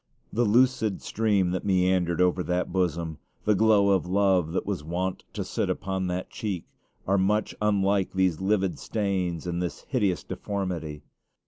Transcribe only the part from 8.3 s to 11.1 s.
livid stains and this hideous deformity.